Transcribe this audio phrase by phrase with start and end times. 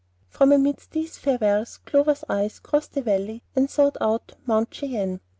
[0.31, 4.73] From the midst of these farewells Clover's eyes crossed the valley and sought out Mount
[4.73, 5.19] Cheyenne.